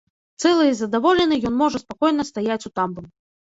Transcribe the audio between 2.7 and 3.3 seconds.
у тамбуры.